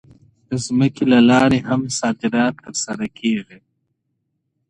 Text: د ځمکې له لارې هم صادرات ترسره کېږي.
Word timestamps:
د 0.49 0.51
ځمکې 0.65 1.03
له 1.13 1.19
لارې 1.29 1.59
هم 1.67 1.81
صادرات 1.99 2.53
ترسره 2.65 3.07
کېږي. 3.17 3.59